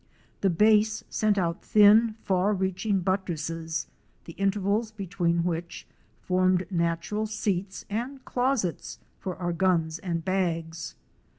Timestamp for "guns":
9.53-9.99